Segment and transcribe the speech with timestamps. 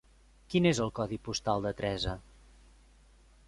[0.53, 2.19] Quin és el codi postal de Teresa?